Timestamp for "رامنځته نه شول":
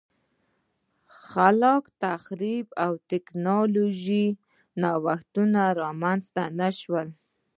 5.81-7.07